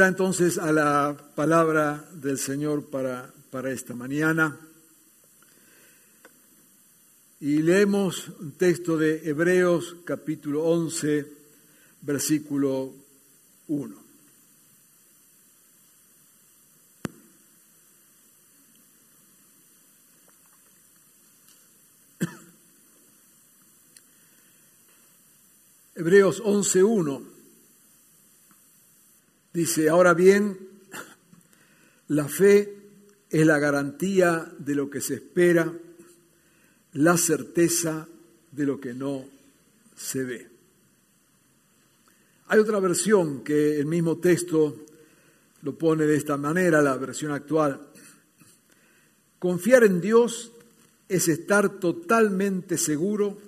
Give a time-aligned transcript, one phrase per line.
[0.00, 4.58] Ya entonces a la palabra del Señor para, para esta mañana.
[7.38, 11.26] Y leemos un texto de Hebreos capítulo 11,
[12.00, 12.94] versículo
[13.68, 13.94] 1.
[25.94, 27.29] Hebreos 11, 1
[29.52, 30.58] dice, ahora bien,
[32.08, 32.76] la fe
[33.28, 35.72] es la garantía de lo que se espera,
[36.92, 38.08] la certeza
[38.50, 39.24] de lo que no
[39.96, 40.48] se ve.
[42.48, 44.86] Hay otra versión que el mismo texto
[45.62, 47.80] lo pone de esta manera, la versión actual.
[49.38, 50.50] Confiar en Dios
[51.08, 53.38] es estar totalmente seguro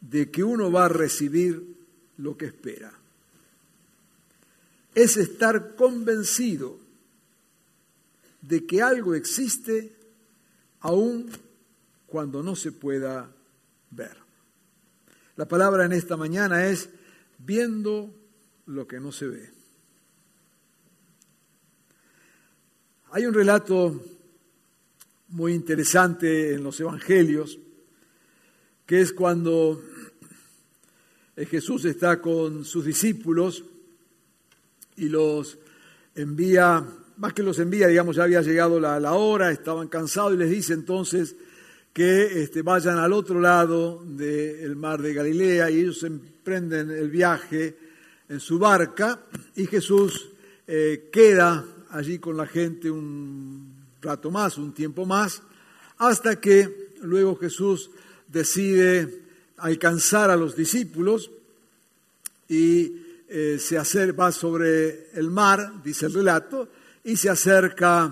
[0.00, 1.76] de que uno va a recibir
[2.16, 2.97] lo que espera.
[4.98, 6.76] Es estar convencido
[8.42, 9.92] de que algo existe
[10.80, 11.30] aun
[12.08, 13.30] cuando no se pueda
[13.92, 14.16] ver.
[15.36, 16.88] La palabra en esta mañana es
[17.38, 18.12] viendo
[18.66, 19.50] lo que no se ve.
[23.12, 24.02] Hay un relato
[25.28, 27.56] muy interesante en los evangelios,
[28.84, 29.80] que es cuando
[31.36, 33.62] Jesús está con sus discípulos
[34.98, 35.58] y los
[36.14, 36.84] envía,
[37.16, 40.50] más que los envía, digamos, ya había llegado la, la hora, estaban cansados y les
[40.50, 41.34] dice entonces
[41.92, 47.76] que este, vayan al otro lado del mar de Galilea y ellos emprenden el viaje
[48.28, 49.20] en su barca
[49.56, 50.28] y Jesús
[50.66, 55.42] eh, queda allí con la gente un rato más, un tiempo más,
[55.96, 57.90] hasta que luego Jesús
[58.28, 59.22] decide
[59.56, 61.30] alcanzar a los discípulos
[62.48, 66.66] y eh, se acerca, va sobre el mar, dice el relato,
[67.04, 68.10] y se acerca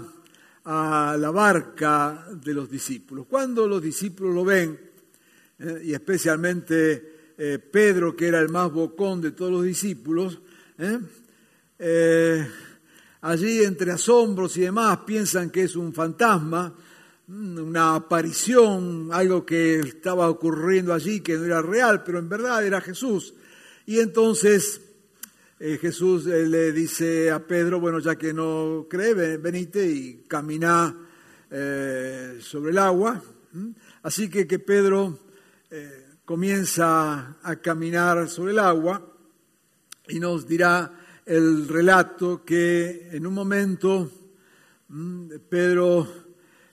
[0.65, 3.25] a la barca de los discípulos.
[3.26, 4.78] Cuando los discípulos lo ven,
[5.59, 10.38] eh, y especialmente eh, Pedro, que era el más bocón de todos los discípulos,
[13.22, 16.75] allí entre asombros y demás piensan que es un fantasma,
[17.26, 22.66] mm, una aparición, algo que estaba ocurriendo allí que no era real, pero en verdad
[22.66, 23.32] era Jesús.
[23.87, 24.82] Y entonces
[25.59, 30.25] eh, Jesús eh, le dice a Pedro, bueno, ya que no cree, ven- venite y
[30.28, 30.94] camina
[31.50, 33.22] eh, sobre el agua.
[34.03, 35.19] Así que que Pedro
[36.25, 39.15] comienza a caminar sobre el agua
[40.09, 40.93] y nos dirá
[41.25, 44.11] el relato que en un momento
[45.49, 46.06] Pedro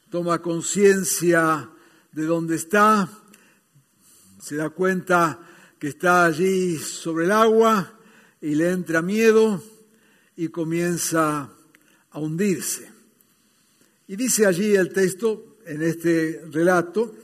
[0.10, 1.70] toma conciencia
[2.12, 3.10] de dónde está,
[4.40, 5.40] se da cuenta
[5.80, 8.00] que está allí sobre el agua
[8.44, 9.64] y le entra miedo
[10.36, 11.50] y comienza
[12.12, 12.92] a hundirse.
[14.06, 17.16] Y dice allí el texto, en este relato,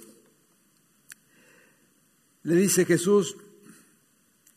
[2.44, 3.36] le dice Jesús,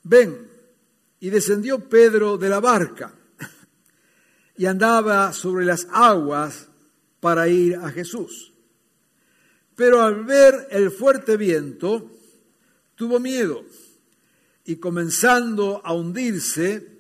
[0.05, 0.49] ven,
[1.19, 3.13] y descendió Pedro de la barca
[4.57, 6.69] y andaba sobre las aguas
[7.19, 8.53] para ir a Jesús.
[9.75, 12.09] Pero al ver el fuerte viento,
[12.95, 13.65] tuvo miedo
[14.65, 16.99] y comenzando a hundirse,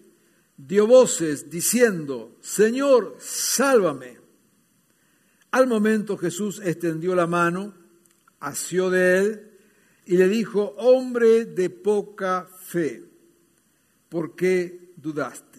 [0.56, 4.18] dio voces diciendo, Señor, sálvame.
[5.50, 7.74] Al momento Jesús extendió la mano,
[8.40, 9.50] asió de él
[10.06, 13.04] y le dijo, hombre de poca fe,
[14.08, 15.52] ¿por qué dudaste?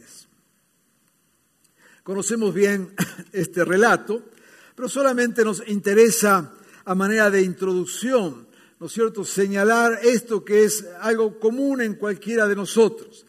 [2.04, 2.94] Conocemos bien
[3.31, 4.24] este relato,
[4.75, 8.48] pero solamente nos interesa a manera de introducción,
[8.83, 13.25] ¿no es cierto?, señalar esto que es algo común en cualquiera de nosotros.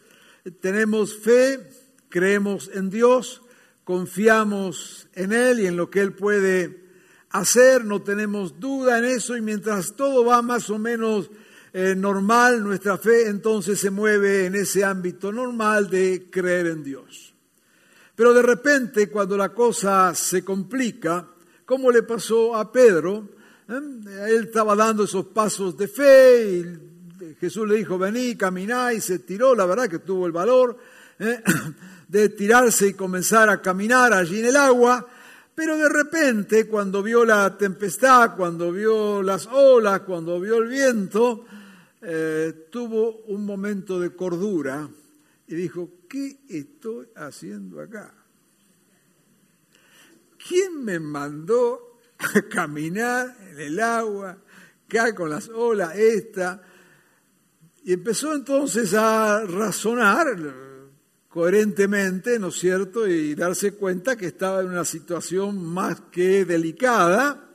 [0.59, 1.69] Tenemos fe,
[2.09, 3.41] creemos en Dios,
[3.85, 6.83] confiamos en Él y en lo que Él puede
[7.29, 11.31] hacer, no tenemos duda en eso y mientras todo va más o menos
[11.71, 17.33] eh, normal, nuestra fe entonces se mueve en ese ámbito normal de creer en Dios.
[18.13, 21.29] Pero de repente, cuando la cosa se complica,
[21.65, 23.29] como le pasó a Pedro.
[23.67, 29.19] Él estaba dando esos pasos de fe y Jesús le dijo, vení, caminá y se
[29.19, 30.77] tiró, la verdad que tuvo el valor
[31.19, 31.41] ¿eh?
[32.07, 35.07] de tirarse y comenzar a caminar allí en el agua,
[35.55, 41.45] pero de repente cuando vio la tempestad, cuando vio las olas, cuando vio el viento,
[42.01, 44.87] eh, tuvo un momento de cordura
[45.47, 48.13] y dijo, ¿qué estoy haciendo acá?
[50.47, 54.37] ¿Quién me mandó a caminar el agua,
[54.87, 56.61] acá con las olas esta?
[57.83, 60.25] Y empezó entonces a razonar
[61.29, 63.07] coherentemente, ¿no es cierto?
[63.07, 67.49] Y darse cuenta que estaba en una situación más que delicada.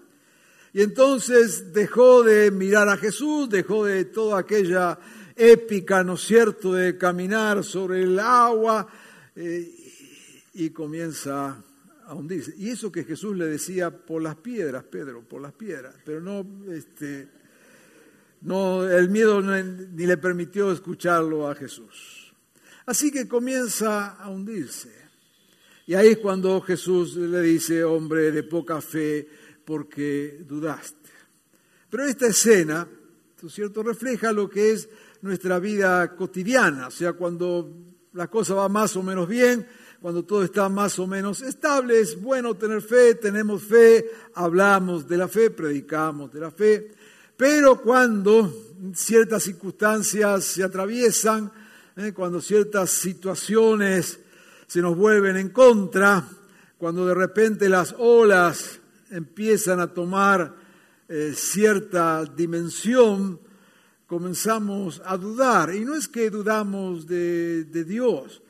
[0.72, 4.98] Y entonces dejó de mirar a Jesús, dejó de toda aquella
[5.34, 8.86] épica, ¿no es cierto?, de caminar sobre el agua
[9.34, 9.74] eh,
[10.52, 11.56] y comienza
[12.10, 12.52] a hundirse.
[12.58, 16.44] Y eso que Jesús le decía por las piedras, Pedro, por las piedras, pero no,
[16.72, 17.28] este,
[18.40, 22.34] no el miedo ni le permitió escucharlo a Jesús.
[22.86, 24.90] Así que comienza a hundirse.
[25.86, 29.28] Y ahí es cuando Jesús le dice, hombre de poca fe,
[29.64, 31.10] porque dudaste.
[31.88, 32.88] Pero esta escena,
[33.40, 34.88] ¿no es cierto?, refleja lo que es
[35.22, 37.72] nuestra vida cotidiana, o sea, cuando
[38.14, 39.64] la cosa va más o menos bien,
[40.00, 45.16] cuando todo está más o menos estable, es bueno tener fe, tenemos fe, hablamos de
[45.16, 46.92] la fe, predicamos de la fe,
[47.36, 48.52] pero cuando
[48.94, 51.50] ciertas circunstancias se atraviesan,
[51.96, 54.20] eh, cuando ciertas situaciones
[54.66, 56.24] se nos vuelven en contra,
[56.78, 58.80] cuando de repente las olas
[59.10, 60.54] empiezan a tomar
[61.08, 63.40] eh, cierta dimensión,
[64.06, 65.74] comenzamos a dudar.
[65.74, 68.42] Y no es que dudamos de, Dios.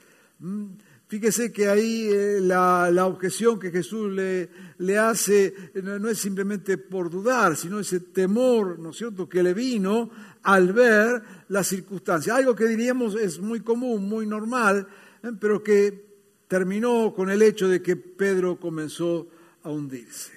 [1.10, 4.48] Fíjese que ahí eh, la, objeción que Jesús le,
[4.78, 9.52] le hace no, es simplemente por dudar, sino ese temor, ¿no es cierto?, que le
[9.52, 10.08] vino
[10.44, 12.36] al ver las circunstancias.
[12.36, 14.86] Algo que diríamos es muy común, muy normal,
[15.24, 15.32] ¿eh?
[15.40, 16.10] pero que
[16.46, 19.26] terminó con el hecho de que Pedro comenzó
[19.64, 20.30] a hundirse.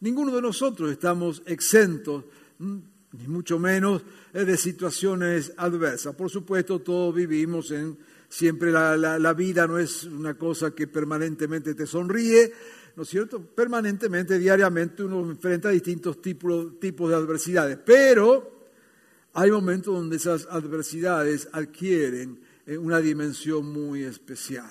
[0.00, 2.24] Ninguno de nosotros estamos exentos
[2.58, 2.78] mm,
[3.18, 6.14] ni mucho menos de situaciones adversas.
[6.14, 7.98] Por supuesto, todos vivimos en,
[8.30, 12.52] siempre la, la, vida no es una cosa que permanentemente te sonríe,
[12.94, 13.44] ¿no es cierto?
[13.44, 18.68] Permanentemente, diariamente uno enfrenta distintos tipos, tipos de adversidades, pero
[19.34, 24.70] hay momentos donde esas adversidades adquieren eh, una dimensión muy especial.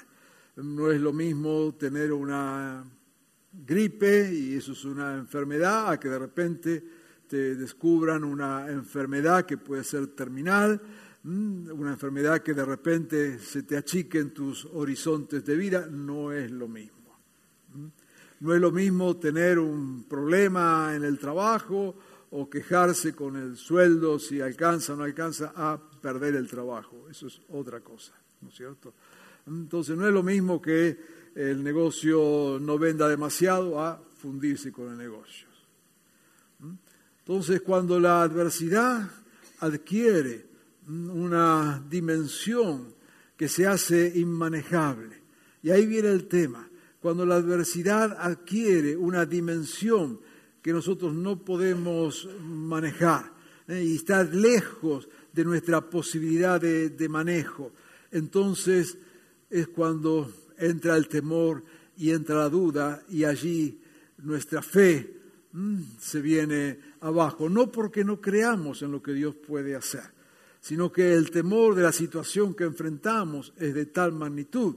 [0.56, 2.84] No es lo mismo tener una
[3.52, 6.84] gripe y eso es una enfermedad a que de repente
[7.28, 10.82] te descubran una enfermedad que puede ser terminal,
[11.24, 16.50] una enfermedad que de repente se te achique en tus horizontes de vida, no es
[16.50, 17.18] lo mismo.
[17.74, 17.88] Mm.
[18.42, 21.96] No es lo mismo tener un problema en el trabajo
[22.32, 27.08] o quejarse con el sueldo si alcanza o no alcanza a perder el trabajo.
[27.10, 28.94] Eso es otra cosa, ¿no es cierto?
[29.46, 30.98] Entonces no es lo mismo que
[31.36, 35.48] el negocio no venda demasiado a fundirse con el negocio.
[37.30, 39.08] Entonces, cuando la adversidad
[39.60, 40.49] adquiere
[40.90, 42.94] una dimensión
[43.38, 45.22] que se hace inmanejable,
[45.62, 46.68] y ahí viene el tema,
[47.00, 50.20] cuando la adversidad adquiere una dimensión
[50.62, 53.32] que nosotros no podemos manejar
[53.68, 53.84] ¿eh?
[53.84, 57.72] y está lejos de nuestra posibilidad de, de manejo,
[58.12, 58.98] entonces
[59.50, 61.64] es cuando entra el temor
[61.98, 63.80] y entra la duda y allí
[64.18, 65.16] nuestra fe
[66.00, 67.50] se viene abajo.
[67.50, 70.04] No porque no creamos en lo que Dios puede hacer,
[70.62, 74.76] sino que el temor de la situación que enfrentamos es de tal magnitud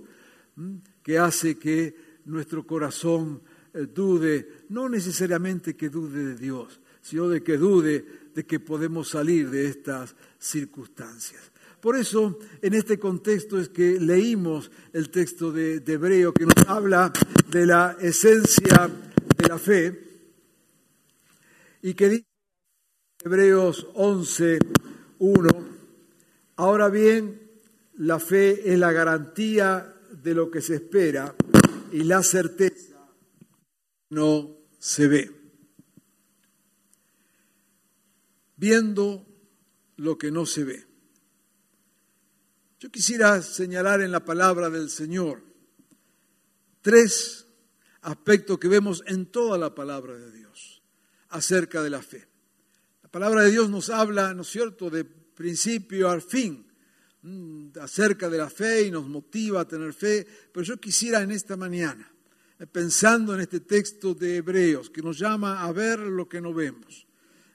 [1.02, 3.42] que hace que nuestro corazón
[3.74, 9.08] eh, dude, no necesariamente que dude de Dios, sino de que dude de que podemos
[9.08, 11.50] salir de estas circunstancias.
[11.80, 16.68] Por eso, en este contexto es que leímos el texto de, de Hebreo que nos
[16.68, 17.12] habla
[17.50, 18.88] de la esencia
[19.36, 20.12] de la fe
[21.82, 22.26] y que dice
[23.24, 24.58] Hebreos 11,
[25.18, 25.71] 1,
[26.56, 27.50] ahora bien,
[27.94, 31.34] la fe es la garantía de lo que se espera
[31.92, 32.96] y la certeza
[34.10, 35.30] no se ve.
[38.56, 39.26] Viendo
[39.96, 40.86] lo que no se ve.
[42.78, 45.42] Yo quisiera señalar en la palabra del Señor
[46.80, 47.46] tres
[48.02, 50.82] aspectos que vemos en toda la palabra de Dios
[51.28, 52.28] acerca de la fe.
[53.02, 55.04] La palabra de Dios nos habla, ¿no es cierto?, de
[55.34, 56.64] principio al fin,
[57.22, 61.30] mm, acerca de la fe y nos motiva a tener fe, pero yo quisiera en
[61.30, 62.10] esta mañana
[62.58, 66.52] eh, pensando en este texto de Hebreos que nos llama a ver lo que no
[66.52, 67.06] vemos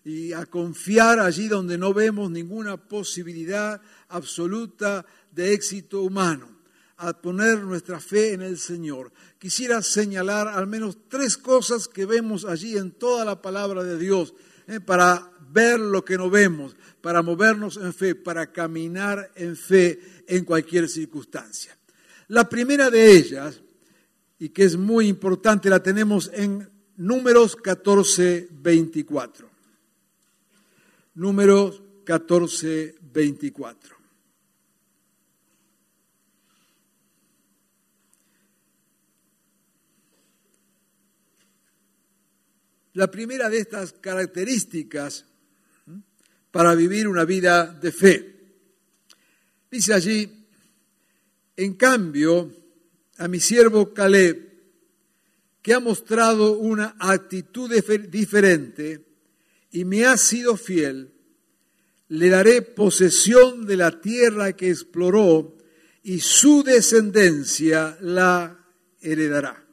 [0.07, 6.47] y a confiar allí donde no vemos ninguna posibilidad absoluta de éxito humano,
[6.95, 9.11] a poner nuestra fe en el Señor.
[9.37, 14.33] Quisiera señalar al menos tres cosas que vemos allí en toda la palabra de Dios
[14.67, 19.99] eh, para ver lo que no vemos, para movernos en fe, para caminar en fe
[20.27, 21.75] en cualquier circunstancia.
[22.27, 23.59] La primera de ellas,
[24.37, 29.49] y que es muy importante, la tenemos en Números 14, 24.
[31.15, 33.97] Números 14, 24.
[42.93, 45.25] La primera de estas características
[46.57, 48.35] para vivir una vida de fe.
[49.69, 50.47] Dice allí,
[51.55, 52.51] en cambio,
[53.19, 54.57] a mi siervo Caleb,
[55.61, 57.71] que ha mostrado una actitud
[58.09, 59.05] diferente
[59.69, 61.11] y me ha sido fiel,
[62.07, 65.59] le daré posesión de la tierra que exploró
[66.01, 68.65] y su descendencia la
[68.99, 69.63] heredará.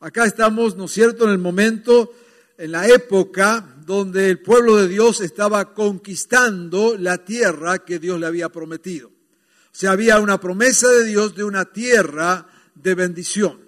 [0.00, 2.14] Acá estamos, ¿no es cierto?, en el momento,
[2.58, 8.26] en la época donde el pueblo de Dios estaba conquistando la tierra que Dios le
[8.26, 9.08] había prometido.
[9.08, 13.60] O sea, había una promesa de Dios de una tierra de bendición.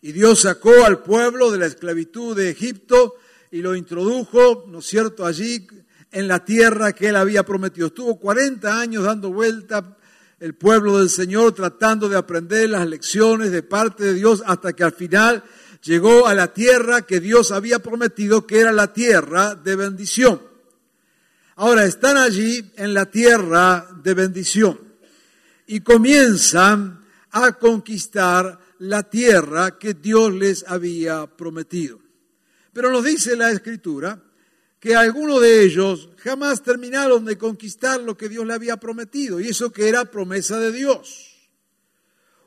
[0.00, 3.16] Y Dios sacó al pueblo de la esclavitud de Egipto
[3.50, 5.66] y lo introdujo, ¿no es cierto?, allí
[6.10, 7.88] en la tierra que él había prometido.
[7.88, 9.96] Estuvo 40 años dando vuelta
[10.40, 14.82] el pueblo del Señor tratando de aprender las lecciones de parte de Dios hasta que
[14.82, 15.44] al final
[15.82, 20.42] llegó a la tierra que Dios había prometido que era la tierra de bendición.
[21.56, 24.78] Ahora están allí en la tierra de bendición
[25.66, 32.00] y comienzan a conquistar la tierra que Dios les había prometido.
[32.72, 34.20] Pero nos dice la escritura
[34.80, 39.48] que algunos de ellos jamás terminaron de conquistar lo que Dios le había prometido, y
[39.48, 41.36] eso que era promesa de Dios.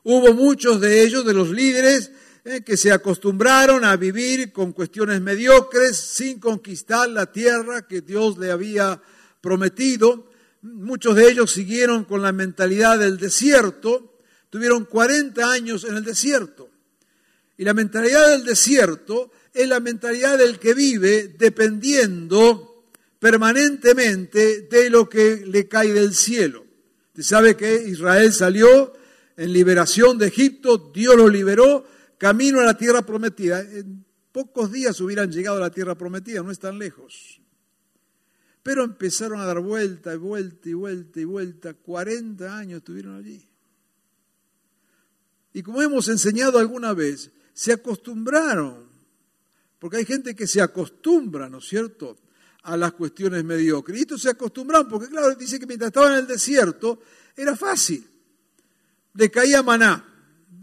[0.03, 2.11] Hubo muchos de ellos, de los líderes,
[2.47, 8.37] eh, que se acostumbraron a vivir con cuestiones mediocres sin conquistar la tierra que Dios
[8.37, 9.01] le había
[9.41, 10.29] prometido.
[10.61, 14.19] Muchos de ellos siguieron con la mentalidad del desierto,
[14.51, 16.69] tuvieron 40 años en el desierto.
[17.57, 25.09] Y la mentalidad del desierto es la mentalidad del que vive dependiendo permanentemente de lo
[25.09, 26.63] que le cae del cielo.
[27.07, 28.93] Usted sabe que Israel salió
[29.35, 31.87] en liberación de Egipto, Dios lo liberó,
[32.17, 33.61] camino a la tierra prometida.
[33.61, 37.41] En pocos días hubieran llegado a la tierra prometida, no es tan lejos.
[38.63, 41.73] Pero empezaron a dar vuelta y vuelta y vuelta y vuelta.
[41.73, 43.47] 40 años estuvieron allí.
[45.53, 48.89] Y como hemos enseñado alguna vez, se acostumbraron,
[49.79, 52.17] porque hay gente que se acostumbra, ¿no es cierto?,
[52.63, 53.99] a las cuestiones mediocres.
[53.99, 56.99] Y estos se acostumbraron, porque claro, dice que mientras estaban en el desierto
[57.37, 58.05] era fácil.
[59.13, 60.03] Le caía maná.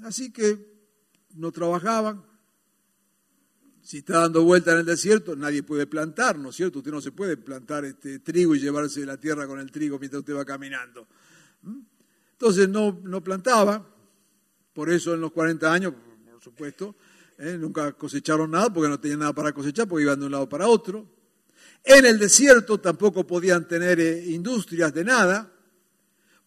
[0.02, 0.71] Así que
[1.34, 2.24] no trabajaban.
[3.82, 6.78] Si está dando vuelta en el desierto, nadie puede plantar, ¿no es cierto?
[6.78, 10.20] Usted no se puede plantar este trigo y llevarse la tierra con el trigo mientras
[10.20, 11.08] usted va caminando.
[11.62, 11.80] ¿Mm?
[12.32, 13.84] Entonces no, no plantaba,
[14.72, 15.94] por eso en los 40 años,
[16.30, 16.96] por supuesto,
[17.38, 17.56] ¿eh?
[17.58, 20.68] nunca cosecharon nada porque no tenían nada para cosechar, porque iban de un lado para
[20.68, 21.06] otro.
[21.84, 25.52] En el desierto tampoco podían tener eh, industrias de nada,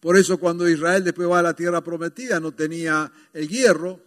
[0.00, 4.00] por eso cuando Israel después va a la tierra prometida no tenía el hierro,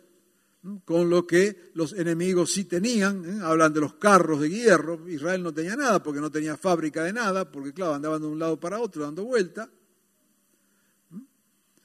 [0.84, 3.40] con lo que los enemigos sí tenían, ¿eh?
[3.44, 7.14] hablan de los carros de hierro, Israel no tenía nada porque no tenía fábrica de
[7.14, 9.70] nada, porque claro, andaban de un lado para otro dando vuelta.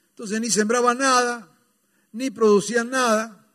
[0.09, 1.49] Entonces ni sembraban nada,
[2.11, 3.47] ni producían nada,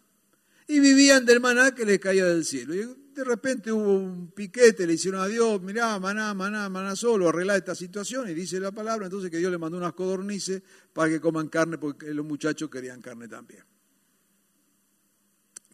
[0.67, 2.75] y vivían del maná que les caía del cielo.
[2.75, 7.29] Y de repente hubo un piquete, le hicieron a Dios, mirá, maná, maná, maná solo,
[7.29, 10.63] arreglar esta situación, y dice la palabra, entonces que Dios le mandó unas codornices
[10.95, 13.65] para que coman carne, porque los muchachos querían carne también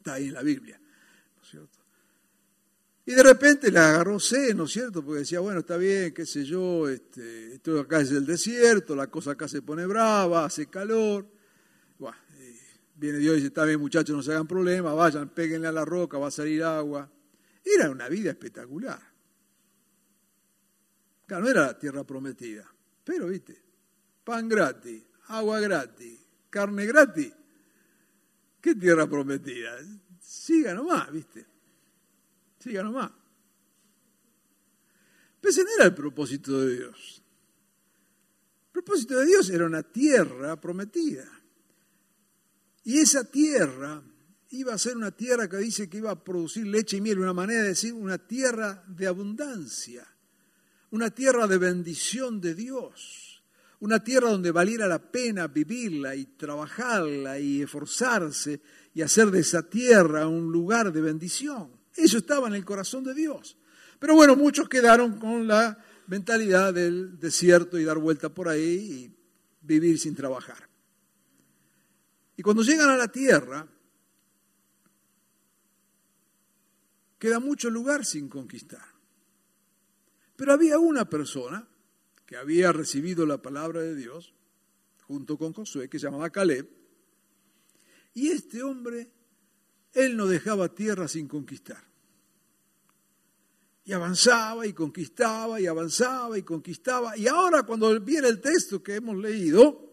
[0.07, 0.81] está ahí en la Biblia,
[1.37, 1.79] ¿no es cierto?
[3.07, 5.05] Y de repente le agarró sed, ¿no es cierto?
[5.05, 9.33] Porque decía, bueno, está bien, qué sé yo, este, acá es el desierto, la cosa
[9.33, 11.27] acá se pone brava, hace calor.
[11.99, 12.17] Bueno,
[12.95, 15.85] viene Dios y dice, está bien muchachos, no se hagan problemas, vayan, péguenle a la
[15.85, 17.11] roca, va a salir agua.
[17.65, 19.01] Era una vida espectacular.
[21.27, 22.65] Claro, no era la tierra prometida,
[23.05, 23.61] pero viste,
[24.23, 26.19] pan gratis, agua gratis,
[26.51, 27.33] carne gratis.
[28.67, 29.79] ¿Qué tierra prometida?
[30.21, 31.47] Siga nomás, ¿viste?
[32.59, 33.13] Siga nomás.
[35.41, 37.23] Pero ese no era el propósito de Dios.
[38.67, 41.31] El propósito de Dios era una tierra prometida.
[42.83, 44.03] Y esa tierra
[44.51, 47.33] iba a ser una tierra que dice que iba a producir leche y miel, una
[47.33, 50.05] manera de decir una tierra de abundancia,
[50.91, 53.26] una tierra de bendición de Dios,
[53.81, 58.61] una tierra donde valiera la pena vivirla y trabajarla y esforzarse
[58.95, 61.71] y hacer de esa tierra un lugar de bendición.
[61.95, 63.57] Eso estaba en el corazón de Dios.
[63.99, 69.17] Pero bueno, muchos quedaron con la mentalidad del desierto y dar vuelta por ahí y
[69.61, 70.69] vivir sin trabajar.
[72.37, 73.67] Y cuando llegan a la tierra,
[77.19, 78.85] queda mucho lugar sin conquistar.
[80.37, 81.67] Pero había una persona
[82.27, 84.35] que había recibido la palabra de Dios,
[85.07, 86.69] junto con Josué, que se llamaba Caleb,
[88.15, 89.11] y este hombre,
[89.93, 91.85] él no dejaba tierra sin conquistar.
[93.85, 97.17] Y avanzaba y conquistaba y avanzaba y conquistaba.
[97.17, 99.93] Y ahora cuando viene el texto que hemos leído,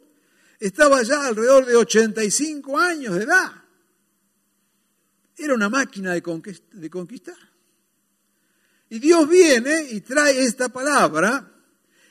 [0.58, 3.52] estaba ya alrededor de 85 años de edad.
[5.36, 7.38] Era una máquina de conquistar.
[8.90, 11.53] Y Dios viene y trae esta palabra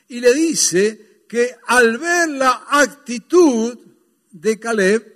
[0.07, 3.77] y le dice que al ver la actitud
[4.31, 5.13] de Caleb,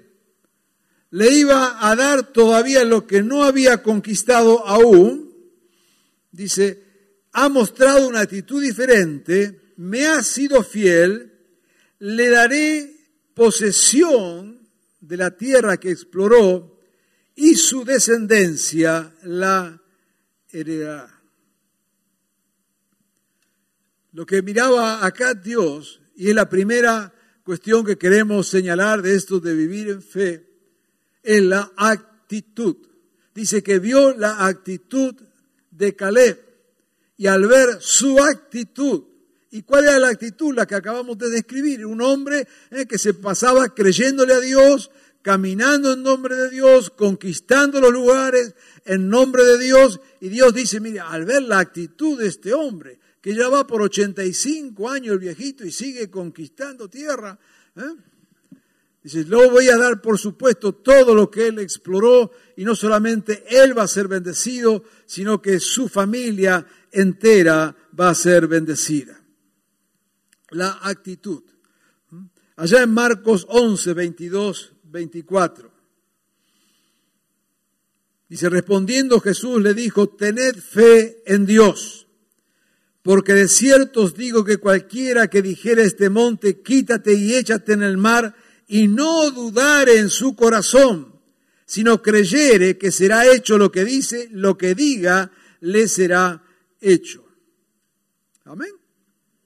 [1.11, 5.33] le iba a dar todavía lo que no había conquistado aún.
[6.31, 6.83] Dice,
[7.31, 11.33] ha mostrado una actitud diferente, me ha sido fiel,
[11.99, 12.95] le daré
[13.33, 14.67] posesión
[14.99, 16.79] de la tierra que exploró
[17.35, 19.81] y su descendencia la
[20.51, 21.16] heredará.
[24.17, 29.39] Lo que miraba acá Dios, y es la primera cuestión que queremos señalar de esto
[29.39, 30.43] de vivir en fe,
[31.21, 32.77] es la actitud.
[33.35, 35.13] Dice que vio la actitud
[35.69, 36.43] de Caleb
[37.15, 39.03] y al ver su actitud,
[39.51, 40.51] ¿y cuál era la actitud?
[40.51, 44.89] La que acabamos de describir, un hombre eh, que se pasaba creyéndole a Dios,
[45.21, 50.79] caminando en nombre de Dios, conquistando los lugares en nombre de Dios, y Dios dice,
[50.79, 55.19] mira, al ver la actitud de este hombre, que ya va por 85 años el
[55.19, 57.37] viejito y sigue conquistando tierra.
[57.75, 57.81] ¿eh?
[59.03, 63.43] Dice, luego voy a dar, por supuesto, todo lo que él exploró y no solamente
[63.49, 69.21] él va a ser bendecido, sino que su familia entera va a ser bendecida.
[70.51, 71.43] La actitud.
[72.55, 75.71] Allá en Marcos 11, 22, 24.
[78.29, 82.06] Dice, respondiendo Jesús le dijo, tened fe en Dios
[83.07, 87.81] porque de cierto os digo que cualquiera que dijera este monte, quítate y échate en
[87.81, 88.35] el mar,
[88.67, 91.17] y no dudare en su corazón,
[91.65, 96.43] sino creyere que será hecho lo que dice, lo que diga, le será
[96.81, 97.23] hecho.
[98.43, 98.73] Amén.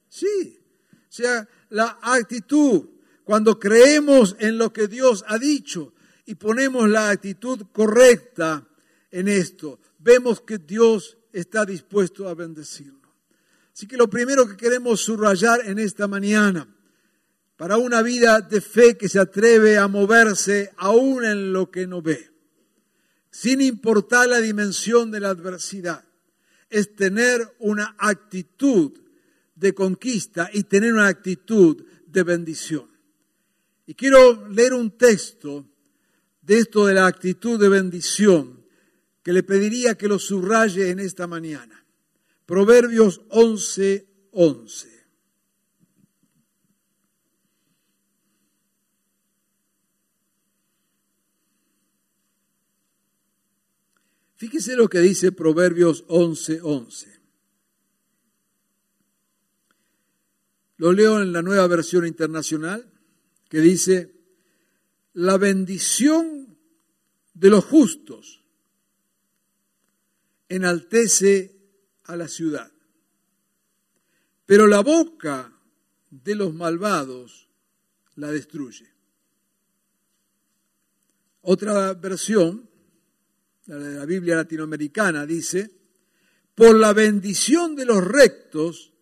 [0.09, 0.59] Sí.
[0.91, 2.89] O sea, la actitud,
[3.23, 5.93] cuando creemos en lo que Dios ha dicho
[6.25, 8.67] y ponemos la actitud correcta
[9.11, 13.00] en esto, vemos que Dios está dispuesto a bendecirnos.
[13.81, 16.67] Así que lo primero que queremos subrayar en esta mañana,
[17.57, 21.99] para una vida de fe que se atreve a moverse aún en lo que no
[21.99, 22.29] ve,
[23.31, 26.05] sin importar la dimensión de la adversidad,
[26.69, 28.91] es tener una actitud
[29.55, 32.87] de conquista y tener una actitud de bendición.
[33.87, 35.65] Y quiero leer un texto
[36.43, 38.63] de esto de la actitud de bendición
[39.23, 41.80] que le pediría que lo subraye en esta mañana.
[42.51, 45.05] Proverbios 11, 11.
[54.35, 57.21] Fíjese lo que dice Proverbios 11, 11.
[60.75, 62.85] Lo leo en la nueva versión internacional,
[63.47, 64.13] que dice,
[65.13, 66.57] la bendición
[67.33, 68.43] de los justos
[70.49, 71.60] enaltece
[72.11, 72.71] a la ciudad.
[74.45, 75.51] Pero la boca
[76.09, 77.47] de los malvados
[78.15, 78.91] la destruye.
[81.43, 82.69] Otra versión,
[83.65, 85.71] la de la Biblia latinoamericana, dice,
[86.53, 88.93] por la bendición de los rectos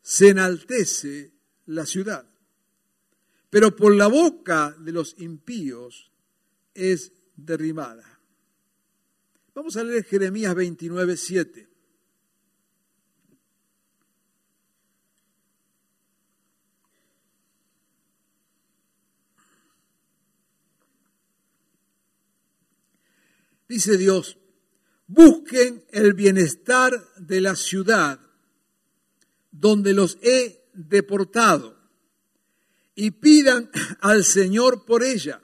[0.00, 1.32] se enaltece
[1.66, 2.26] la ciudad,
[3.50, 6.10] pero por la boca de los impíos
[6.72, 8.18] es derribada.
[9.54, 11.73] Vamos a leer Jeremías 29, 7.
[23.68, 24.38] Dice Dios,
[25.06, 28.20] busquen el bienestar de la ciudad
[29.50, 31.78] donde los he deportado
[32.94, 35.42] y pidan al Señor por ella,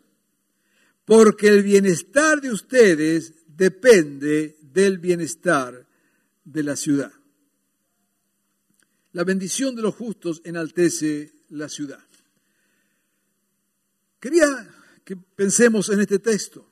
[1.05, 5.87] porque el bienestar de ustedes depende del bienestar
[6.45, 7.13] de la ciudad.
[9.13, 12.05] La bendición de los justos enaltece la ciudad.
[14.21, 14.47] Quería
[15.05, 16.70] que pensemos en este texto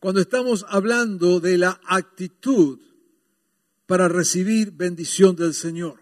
[0.00, 2.78] cuando estamos hablando de la actitud
[3.86, 6.00] para recibir bendición del Señor.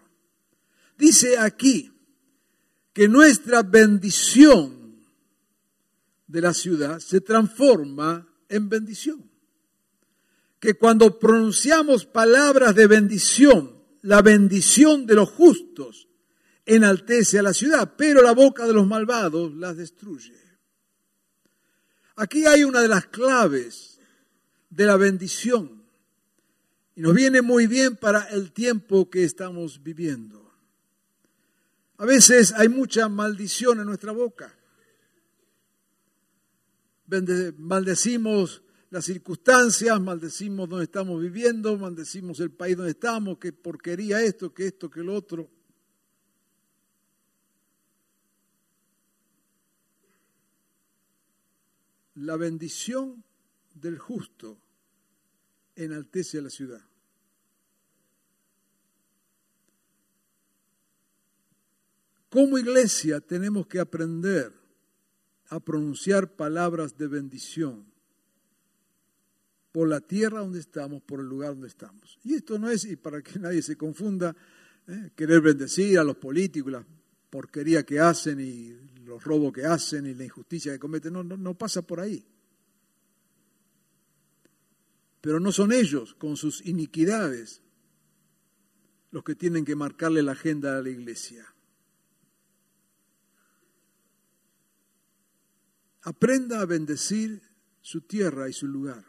[0.97, 1.91] Dice aquí
[2.93, 4.97] que nuestra bendición
[6.27, 9.29] de la ciudad se transforma en bendición.
[10.59, 16.07] Que cuando pronunciamos palabras de bendición, la bendición de los justos
[16.65, 20.46] enaltece a la ciudad, pero la boca de los malvados las destruye.
[22.17, 23.99] Aquí hay una de las claves
[24.71, 25.83] de la bendición
[26.95, 30.51] y nos viene muy bien para el tiempo que estamos viviendo.
[31.97, 34.51] A veces hay mucha maldición en nuestra boca.
[37.57, 44.51] Maldecimos las circunstancias, maldecimos donde estamos viviendo, maldecimos el país donde estamos, que porquería esto,
[44.51, 45.47] que esto, que lo otro.
[52.17, 53.23] La bendición
[53.75, 54.59] del justo
[55.75, 56.81] enaltece a la ciudad.
[62.29, 64.51] Como iglesia tenemos que aprender
[65.49, 67.85] a pronunciar palabras de bendición
[69.71, 72.17] por la tierra donde estamos, por el lugar donde estamos.
[72.23, 74.35] Y esto no es, y para que nadie se confunda,
[74.87, 75.11] ¿eh?
[75.15, 76.85] querer bendecir a los políticos, la
[77.29, 78.75] porquería que hacen y
[79.07, 82.25] los robos que hacen y la injusticia que cometen, no, no, no pasa por ahí.
[85.21, 87.61] Pero no son ellos, con sus iniquidades,
[89.11, 91.53] los que tienen que marcarle la agenda a la iglesia.
[96.01, 97.41] Aprenda a bendecir
[97.81, 99.05] su tierra y su lugar.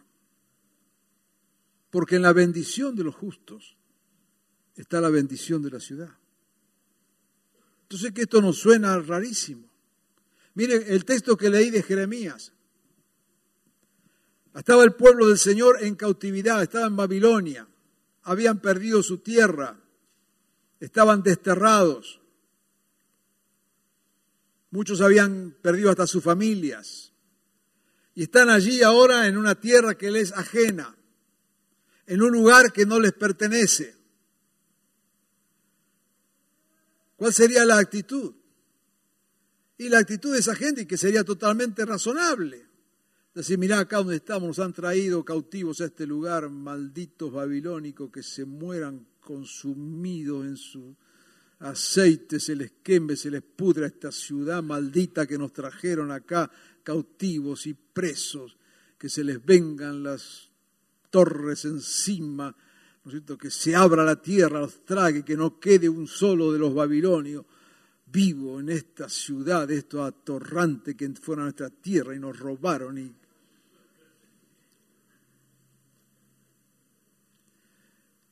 [1.90, 3.76] Porque en la bendición de los justos
[4.76, 6.16] está la bendición de la ciudad.
[7.82, 9.67] Entonces que esto nos suena rarísimo.
[10.58, 12.52] Mire el texto que leí de Jeremías.
[14.56, 17.68] Estaba el pueblo del Señor en cautividad, estaba en Babilonia,
[18.22, 19.78] habían perdido su tierra,
[20.80, 22.20] estaban desterrados.
[24.72, 27.12] Muchos habían perdido hasta sus familias.
[28.16, 30.96] Y están allí ahora en una tierra que les es ajena,
[32.04, 33.94] en un lugar que no les pertenece.
[37.14, 38.37] ¿Cuál sería la actitud?
[39.78, 42.66] Y la actitud de esa gente, que sería totalmente razonable.
[43.32, 48.24] Decir, mirá acá donde estamos, nos han traído cautivos a este lugar, malditos babilónicos, que
[48.24, 50.96] se mueran consumidos en su
[51.60, 56.50] aceite, se les queme, se les pudra esta ciudad maldita que nos trajeron acá,
[56.82, 58.56] cautivos y presos,
[58.98, 60.50] que se les vengan las
[61.10, 62.56] torres encima,
[63.04, 63.38] ¿no es cierto?
[63.38, 67.44] que se abra la tierra, los trague, que no quede un solo de los babilonios
[68.10, 73.14] vivo en esta ciudad, estos atorrantes que fueron a nuestra tierra y nos robaron y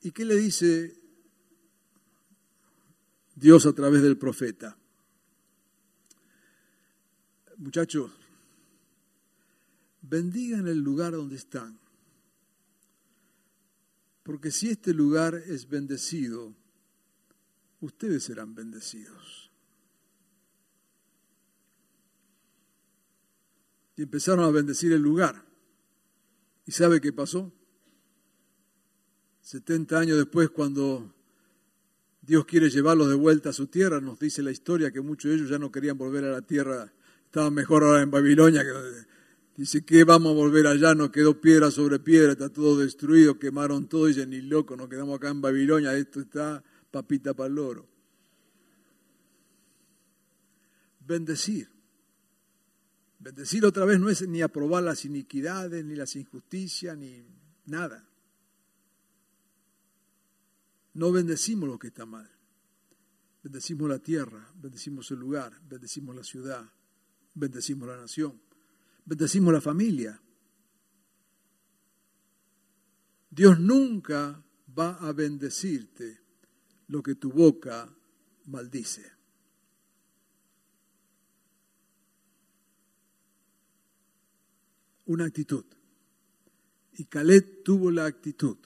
[0.07, 0.95] ¿Y qué le dice
[3.35, 4.79] Dios a través del profeta?
[7.57, 8.13] Muchachos,
[10.03, 11.81] bendigan el lugar donde están.
[14.23, 16.55] Porque si este lugar es bendecido,
[17.81, 19.46] ustedes serán bendecidos.
[23.97, 25.45] Y empezaron a bendecir el lugar.
[26.67, 27.53] ¿Y sabe qué pasó?
[29.41, 31.15] 70 años después, cuando
[32.21, 35.37] Dios quiere llevarlos de vuelta a su tierra, nos dice la historia que muchos de
[35.37, 36.93] ellos ya no querían volver a la tierra,
[37.25, 38.65] estaban mejor ahora en Babilonia.
[39.57, 43.89] dice que vamos a volver allá, no quedó piedra sobre piedra, está todo destruido, quemaron
[43.89, 47.55] todo, y dicen, ni loco, nos quedamos acá en Babilonia, esto está papita para el
[47.55, 47.87] loro.
[51.07, 51.76] Bendecir.
[53.27, 57.25] Bendecir otra vez no es ni aprobar las iniquidades, ni las injusticias, ni
[57.65, 58.09] nada.
[60.95, 62.31] No bendecimos lo que está mal.
[63.43, 66.73] Bendecimos la tierra, bendecimos el lugar, bendecimos la ciudad,
[67.35, 68.41] bendecimos la nación,
[69.05, 70.23] bendecimos la familia.
[73.29, 74.41] Dios nunca
[74.79, 76.21] va a bendecirte
[76.87, 77.93] lo que tu boca
[78.45, 79.16] maldice.
[85.07, 85.65] Una actitud.
[86.95, 88.57] Y Caleb tuvo la actitud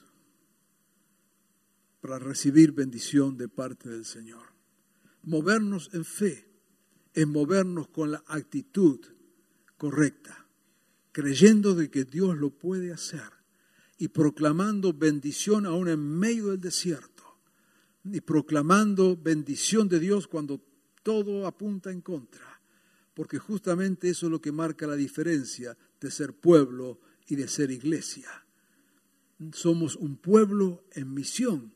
[2.01, 4.53] para recibir bendición de parte del Señor.
[5.23, 6.47] Movernos en fe
[7.13, 8.99] es movernos con la actitud
[9.77, 10.37] correcta.
[11.11, 13.29] creyendo de que Dios lo puede hacer
[13.97, 17.37] y proclamando bendición aún en medio del desierto
[18.03, 20.59] y proclamando bendición de Dios cuando
[21.03, 22.50] todo apunta en contra,
[23.13, 27.71] porque justamente eso es lo que marca la diferencia de ser pueblo y de ser
[27.71, 28.29] iglesia.
[29.53, 31.73] Somos un pueblo en misión,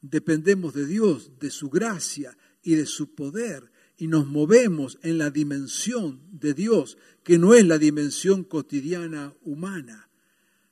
[0.00, 5.30] dependemos de Dios, de su gracia y de su poder, y nos movemos en la
[5.30, 10.08] dimensión de Dios, que no es la dimensión cotidiana humana.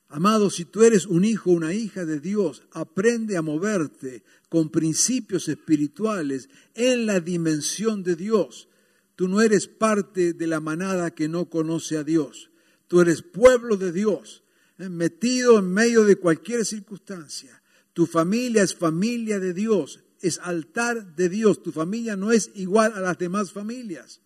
[0.09, 4.70] Amado, si tú eres un hijo o una hija de Dios, aprende a moverte con
[4.70, 8.68] principios espirituales en la dimensión de Dios.
[9.16, 12.50] Tú no eres parte de la manada que no conoce a Dios.
[12.87, 14.44] Tú eres pueblo de Dios,
[14.79, 17.62] eh, metido en medio de cualquier circunstancia.
[17.94, 21.62] Tu familia es familia de Dios, es altar de Dios.
[21.62, 24.20] Tu familia no es igual a las demás familias.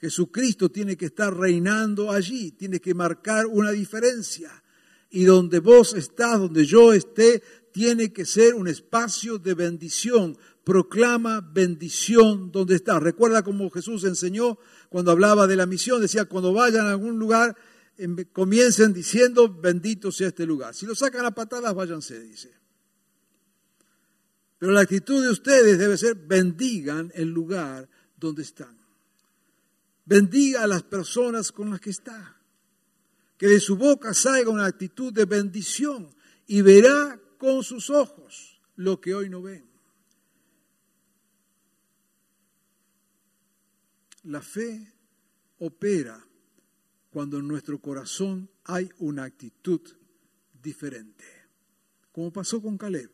[0.00, 4.62] Jesucristo tiene que estar reinando allí, tiene que marcar una diferencia.
[5.10, 10.38] Y donde vos estás, donde yo esté, tiene que ser un espacio de bendición.
[10.66, 12.98] Proclama bendición donde está.
[12.98, 17.56] Recuerda como Jesús enseñó cuando hablaba de la misión, decía, cuando vayan a algún lugar,
[17.96, 20.74] em, comiencen diciendo, bendito sea este lugar.
[20.74, 22.52] Si lo sacan a patadas, váyanse, dice.
[24.58, 28.76] Pero la actitud de ustedes debe ser, bendigan el lugar donde están.
[30.04, 32.36] Bendiga a las personas con las que está
[33.36, 36.08] que de su boca salga una actitud de bendición
[36.46, 39.65] y verá con sus ojos lo que hoy no ven.
[44.26, 44.92] La fe
[45.58, 46.20] opera
[47.10, 49.80] cuando en nuestro corazón hay una actitud
[50.60, 51.24] diferente,
[52.10, 53.08] como pasó con Caleb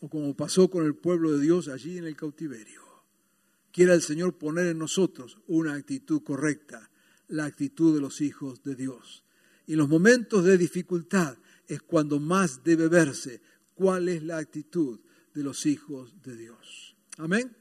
[0.00, 2.82] o como pasó con el pueblo de Dios allí en el cautiverio.
[3.72, 6.90] Quiera el Señor poner en nosotros una actitud correcta,
[7.28, 9.24] la actitud de los hijos de Dios.
[9.66, 13.40] Y en los momentos de dificultad es cuando más debe verse
[13.74, 15.00] cuál es la actitud
[15.32, 16.96] de los hijos de Dios.
[17.16, 17.57] Amén.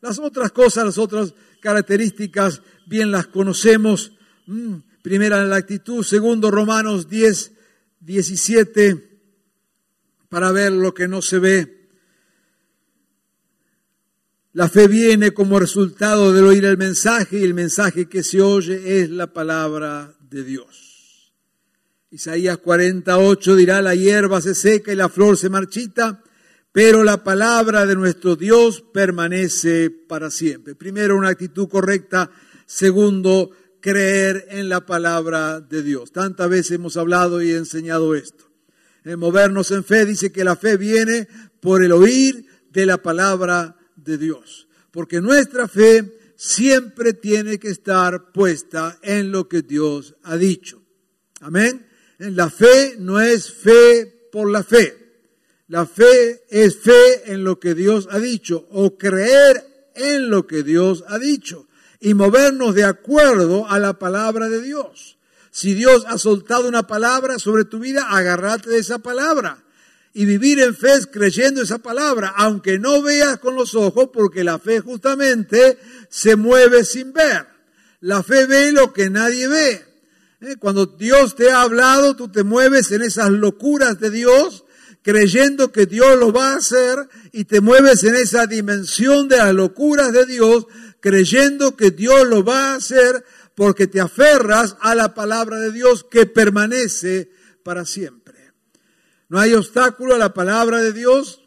[0.00, 4.12] Las otras cosas, las otras características, bien las conocemos.
[4.46, 6.02] Mm, primera, la actitud.
[6.04, 7.52] Segundo, Romanos 10,
[8.00, 9.20] 17,
[10.28, 11.80] para ver lo que no se ve.
[14.52, 19.00] La fe viene como resultado del oír el mensaje y el mensaje que se oye
[19.00, 21.32] es la palabra de Dios.
[22.10, 26.24] Isaías 48 dirá, la hierba se seca y la flor se marchita,
[26.72, 30.74] pero la palabra de nuestro Dios permanece para siempre.
[30.74, 32.30] Primero, una actitud correcta.
[32.66, 36.12] Segundo, creer en la palabra de Dios.
[36.12, 38.50] Tantas veces hemos hablado y enseñado esto.
[39.04, 41.26] En movernos en fe dice que la fe viene
[41.60, 44.68] por el oír de la palabra de Dios.
[44.92, 50.82] Porque nuestra fe siempre tiene que estar puesta en lo que Dios ha dicho.
[51.40, 51.86] Amén.
[52.18, 54.99] La fe no es fe por la fe.
[55.70, 60.64] La fe es fe en lo que Dios ha dicho o creer en lo que
[60.64, 61.68] Dios ha dicho
[62.00, 65.16] y movernos de acuerdo a la palabra de Dios.
[65.52, 69.62] Si Dios ha soltado una palabra sobre tu vida, agárrate de esa palabra
[70.12, 74.58] y vivir en fe creyendo esa palabra, aunque no veas con los ojos, porque la
[74.58, 75.78] fe justamente
[76.08, 77.46] se mueve sin ver.
[78.00, 79.84] La fe ve lo que nadie ve.
[80.40, 80.56] ¿Eh?
[80.58, 84.64] Cuando Dios te ha hablado, tú te mueves en esas locuras de Dios,
[85.02, 89.54] creyendo que Dios lo va a hacer, y te mueves en esa dimensión de las
[89.54, 90.66] locuras de Dios,
[91.00, 96.04] creyendo que Dios lo va a hacer, porque te aferras a la palabra de Dios
[96.10, 97.30] que permanece
[97.62, 98.52] para siempre.
[99.28, 101.42] No hay obstáculo a la palabra de Dios.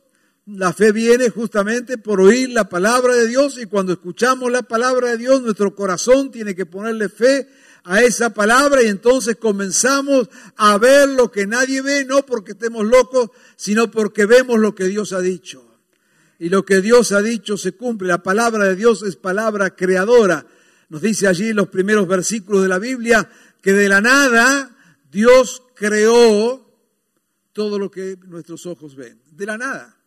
[0.45, 5.09] La fe viene justamente por oír la palabra de Dios y cuando escuchamos la palabra
[5.09, 7.47] de Dios, nuestro corazón tiene que ponerle fe
[7.83, 12.85] a esa palabra y entonces comenzamos a ver lo que nadie ve, no porque estemos
[12.85, 15.69] locos, sino porque vemos lo que Dios ha dicho.
[16.39, 18.07] Y lo que Dios ha dicho se cumple.
[18.07, 20.45] La palabra de Dios es palabra creadora.
[20.89, 23.29] Nos dice allí los primeros versículos de la Biblia
[23.61, 24.75] que de la nada
[25.11, 26.63] Dios creó
[27.53, 29.21] todo lo que nuestros ojos ven.
[29.31, 29.97] De la nada.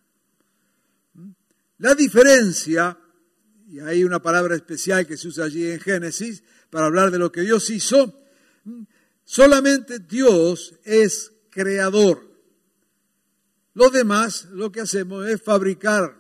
[1.79, 2.99] La diferencia,
[3.69, 7.33] y hay una palabra especial que se usa allí en Génesis, para hablar de lo
[7.33, 8.21] que Dios hizo.
[9.25, 12.27] Solamente Dios es creador.
[13.75, 16.17] Lo demás, lo que hacemos es fabricar,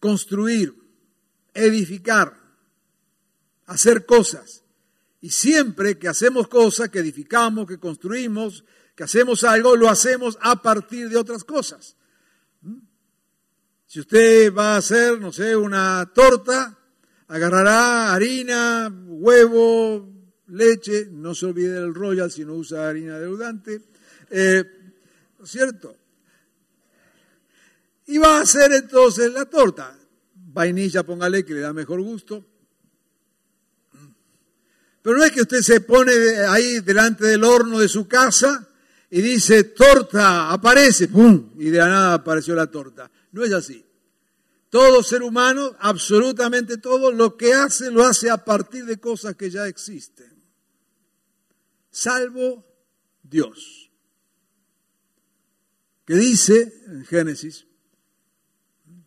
[0.00, 0.74] construir,
[1.54, 2.36] edificar,
[3.66, 4.64] hacer cosas.
[5.20, 10.60] Y siempre que hacemos cosas, que edificamos, que construimos, que hacemos algo, lo hacemos a
[10.62, 11.96] partir de otras cosas.
[13.86, 16.76] Si usted va a hacer, no sé, una torta,
[17.28, 20.12] agarrará harina, huevo,
[20.48, 23.82] leche, no se olvide del royal si no usa harina deudante,
[24.30, 24.64] eh,
[25.38, 25.96] ¿no es cierto?
[28.06, 29.96] Y va a hacer entonces la torta.
[30.34, 32.44] Vainilla, póngale que le da mejor gusto.
[35.02, 36.12] Pero no es que usted se pone
[36.48, 38.68] ahí delante del horno de su casa
[39.10, 41.52] y dice, torta, aparece, ¡pum!
[41.58, 43.10] Y de nada apareció la torta.
[43.32, 43.85] No es así.
[44.76, 49.48] Todo ser humano, absolutamente todo, lo que hace, lo hace a partir de cosas que
[49.48, 50.30] ya existen.
[51.90, 52.62] Salvo
[53.22, 53.90] Dios.
[56.04, 57.66] Que dice en Génesis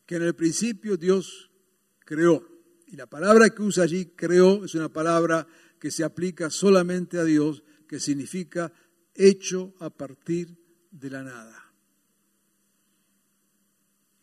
[0.08, 1.52] que en el principio Dios
[2.00, 2.44] creó.
[2.88, 5.46] Y la palabra que usa allí, creó, es una palabra
[5.80, 8.74] que se aplica solamente a Dios, que significa
[9.14, 10.58] hecho a partir
[10.90, 11.69] de la nada.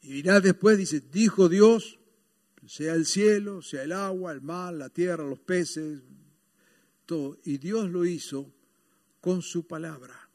[0.06, 1.98] Y dirá después, dice, dijo Dios,
[2.68, 5.98] sea el cielo, sea el agua, el mar, la tierra, los peces,
[7.06, 7.40] todo.
[7.44, 8.48] Y Dios lo hizo
[9.20, 10.30] con su palabra.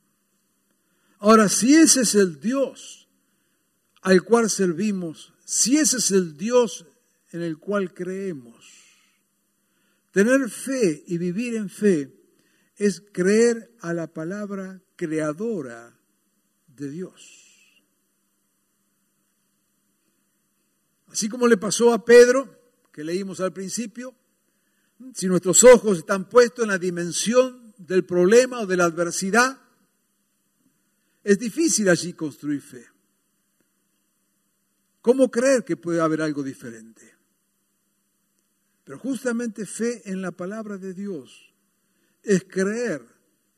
[1.19, 3.07] Ahora, si ese es el Dios
[4.01, 6.85] al cual servimos, si ese es el Dios
[7.31, 8.65] en el cual creemos,
[10.11, 12.13] tener fe y vivir en fe
[12.75, 15.97] es creer a la palabra creadora
[16.67, 17.40] de Dios.
[21.11, 22.47] Así como le pasó a Pedro,
[22.91, 24.15] que leímos al principio,
[25.13, 29.61] si nuestros ojos están puestos en la dimensión del problema o de la adversidad,
[31.23, 32.87] es difícil allí construir fe.
[35.01, 37.15] ¿Cómo creer que puede haber algo diferente?
[38.85, 41.53] Pero justamente fe en la palabra de Dios
[42.23, 43.05] es creer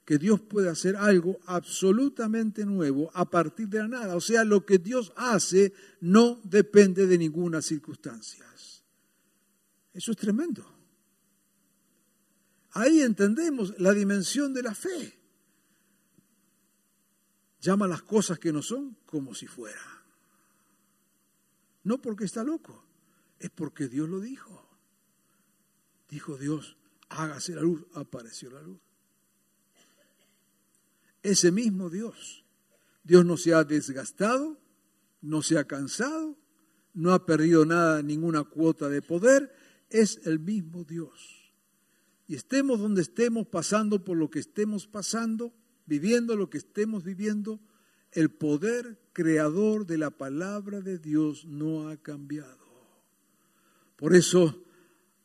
[0.06, 4.16] que Dios puede hacer algo absolutamente nuevo a partir de la nada.
[4.16, 8.46] O sea, lo que Dios hace no depende de ninguna circunstancia.
[9.94, 10.66] Eso es tremendo.
[12.72, 15.20] Ahí entendemos la dimensión de la fe.
[17.62, 19.84] Llama las cosas que no son como si fueran.
[21.84, 22.84] No porque está loco,
[23.40, 24.68] es porque Dios lo dijo.
[26.10, 26.76] Dijo Dios,
[27.10, 28.83] hágase la luz, apareció la luz
[31.24, 32.46] ese mismo Dios.
[33.04, 34.60] Dios no se ha desgastado,
[35.22, 36.38] no se ha cansado,
[36.94, 39.54] no ha perdido nada, ninguna cuota de poder,
[39.90, 41.52] es el mismo Dios.
[42.28, 45.54] Y estemos donde estemos, pasando por lo que estemos pasando,
[45.86, 47.60] viviendo lo que estemos viviendo,
[48.12, 52.64] el poder creador de la palabra de Dios no ha cambiado.
[53.96, 54.64] Por eso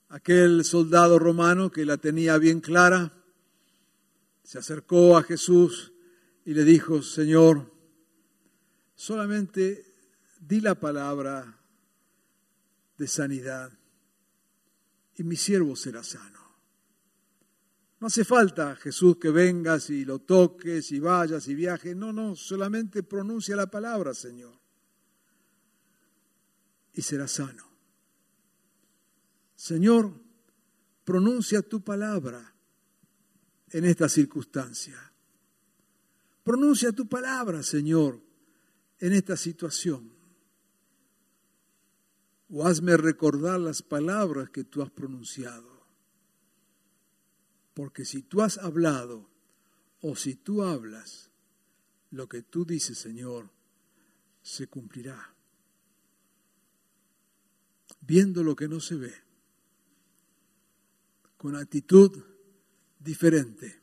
[0.09, 3.18] aquel soldado romano que la tenía bien clara,
[4.49, 5.93] se acercó a Jesús
[6.47, 7.71] y le dijo, Señor,
[8.95, 9.85] solamente
[10.41, 11.61] di la palabra
[12.97, 13.71] de sanidad
[15.17, 16.41] y mi siervo será sano.
[18.01, 21.95] No hace falta, Jesús, que vengas y lo toques y vayas y viajes.
[21.95, 24.59] No, no, solamente pronuncia la palabra, Señor.
[26.95, 27.69] Y será sano.
[29.55, 30.11] Señor,
[31.05, 32.55] pronuncia tu palabra
[33.73, 35.13] en esta circunstancia.
[36.43, 38.21] Pronuncia tu palabra, Señor,
[39.01, 40.13] en esta situación.
[42.51, 45.79] O hazme recordar las palabras que tú has pronunciado.
[47.75, 49.29] Porque si tú has hablado
[50.01, 51.31] o si tú hablas,
[52.11, 53.51] lo que tú dices, Señor,
[54.43, 55.35] se cumplirá.
[58.01, 59.15] Viendo lo que no se ve,
[61.37, 62.25] con actitud
[63.09, 63.81] diferente,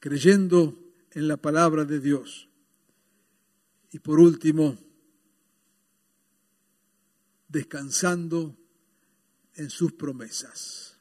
[0.00, 0.76] creyendo
[1.12, 2.48] en la palabra de Dios.
[3.92, 4.76] Y por último,
[7.46, 8.58] descansando
[9.54, 10.96] en sus promesas.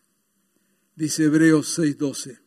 [0.96, 2.40] Dice Hebreos 6:12.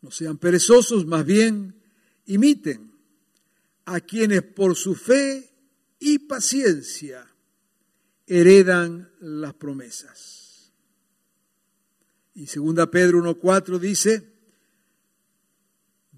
[0.00, 1.74] No sean perezosos, más bien
[2.24, 2.90] imiten
[3.84, 5.52] a quienes por su fe
[5.98, 7.28] y paciencia
[8.26, 10.45] heredan las promesas.
[12.36, 14.30] Y segunda Pedro 1.4 dice,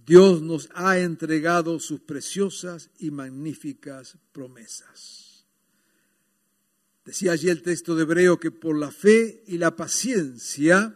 [0.04, 5.46] Dios nos ha entregado sus preciosas y magníficas promesas.
[7.04, 10.92] Decía allí el texto de Hebreo que por la fe y la paciencia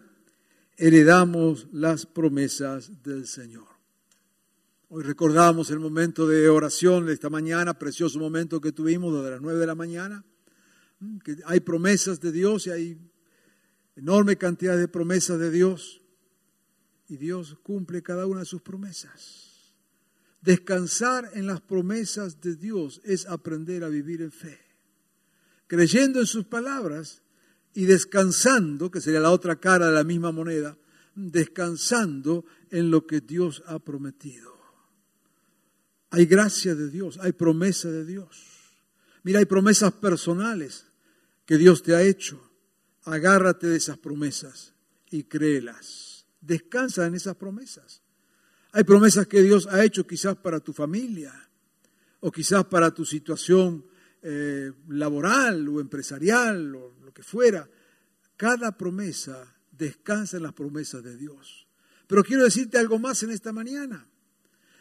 [0.76, 3.68] heredamos las promesas del Señor.
[4.88, 9.40] Hoy recordamos el momento de oración de esta mañana, precioso momento que tuvimos desde las
[9.40, 10.24] nueve de la mañana,
[11.22, 13.11] que hay promesas de Dios y hay
[13.96, 16.00] enorme cantidad de promesas de Dios
[17.08, 19.74] y Dios cumple cada una de sus promesas.
[20.40, 24.58] Descansar en las promesas de Dios es aprender a vivir en fe,
[25.66, 27.22] creyendo en sus palabras
[27.74, 30.76] y descansando, que sería la otra cara de la misma moneda,
[31.14, 34.52] descansando en lo que Dios ha prometido.
[36.10, 38.52] Hay gracia de Dios, hay promesa de Dios.
[39.22, 40.86] Mira, hay promesas personales
[41.46, 42.51] que Dios te ha hecho.
[43.04, 44.74] Agárrate de esas promesas
[45.10, 46.26] y créelas.
[46.40, 48.02] Descansa en esas promesas.
[48.72, 51.32] Hay promesas que Dios ha hecho quizás para tu familia
[52.20, 53.84] o quizás para tu situación
[54.22, 57.68] eh, laboral o empresarial o lo que fuera.
[58.36, 61.66] Cada promesa descansa en las promesas de Dios.
[62.06, 64.06] Pero quiero decirte algo más en esta mañana.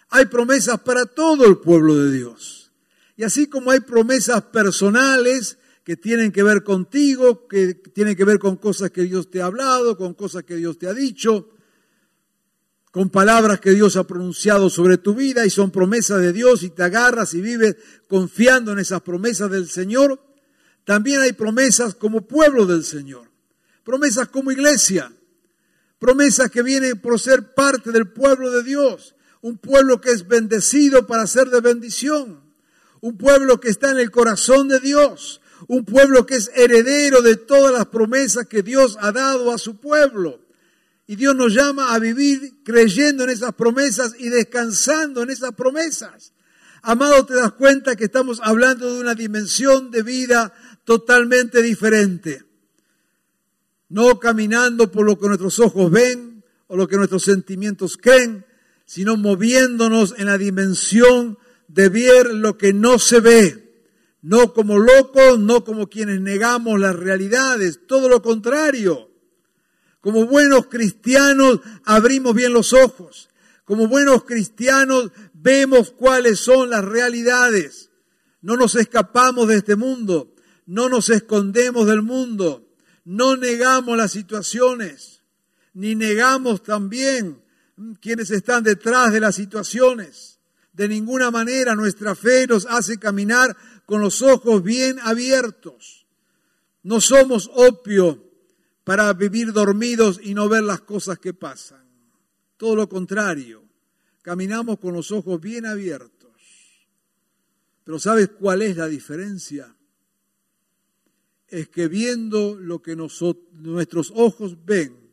[0.09, 2.71] Hay promesas para todo el pueblo de Dios.
[3.15, 5.57] Y así como hay promesas personales
[5.91, 9.47] que tienen que ver contigo, que tienen que ver con cosas que Dios te ha
[9.47, 11.49] hablado, con cosas que Dios te ha dicho,
[12.91, 16.69] con palabras que Dios ha pronunciado sobre tu vida y son promesas de Dios y
[16.69, 17.75] te agarras y vives
[18.07, 20.17] confiando en esas promesas del Señor,
[20.85, 23.29] también hay promesas como pueblo del Señor,
[23.83, 25.11] promesas como iglesia,
[25.99, 31.05] promesas que vienen por ser parte del pueblo de Dios, un pueblo que es bendecido
[31.05, 32.39] para ser de bendición,
[33.01, 37.35] un pueblo que está en el corazón de Dios, un pueblo que es heredero de
[37.35, 40.39] todas las promesas que Dios ha dado a su pueblo.
[41.07, 46.31] Y Dios nos llama a vivir creyendo en esas promesas y descansando en esas promesas.
[46.83, 50.53] Amado, te das cuenta que estamos hablando de una dimensión de vida
[50.83, 52.43] totalmente diferente.
[53.89, 58.45] No caminando por lo que nuestros ojos ven o lo que nuestros sentimientos creen,
[58.85, 61.37] sino moviéndonos en la dimensión
[61.67, 63.60] de ver lo que no se ve.
[64.21, 69.11] No como locos, no como quienes negamos las realidades, todo lo contrario
[70.01, 73.29] como buenos cristianos abrimos bien los ojos.
[73.65, 77.91] Como buenos cristianos vemos cuáles son las realidades.
[78.41, 80.33] No nos escapamos de este mundo.
[80.65, 82.67] No nos escondemos del mundo.
[83.05, 85.21] No negamos las situaciones.
[85.73, 87.43] Ni negamos también
[88.01, 90.39] quienes están detrás de las situaciones.
[90.73, 93.55] De ninguna manera nuestra fe nos hace caminar
[93.91, 96.07] con los ojos bien abiertos.
[96.83, 98.23] No somos opio
[98.85, 101.85] para vivir dormidos y no ver las cosas que pasan.
[102.55, 103.61] Todo lo contrario,
[104.21, 106.31] caminamos con los ojos bien abiertos.
[107.83, 109.75] Pero ¿sabes cuál es la diferencia?
[111.49, 115.11] Es que viendo lo que nuestros ojos ven,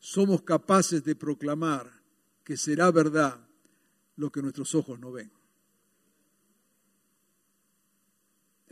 [0.00, 2.02] somos capaces de proclamar
[2.42, 3.38] que será verdad
[4.16, 5.30] lo que nuestros ojos no ven.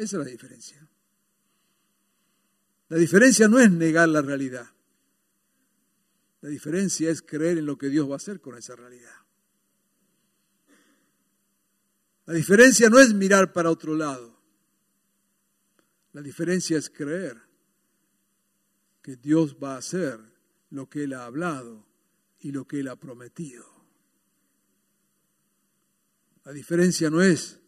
[0.01, 0.89] Esa es la diferencia.
[2.89, 4.67] La diferencia no es negar la realidad.
[6.41, 9.15] La diferencia es creer en lo que Dios va a hacer con esa realidad.
[12.25, 14.41] La diferencia no es mirar para otro lado.
[16.15, 17.37] La diferencia es creer
[19.03, 20.19] que Dios va a hacer
[20.71, 21.87] lo que Él ha hablado
[22.39, 23.67] y lo que Él ha prometido.
[26.47, 27.60] La diferencia no es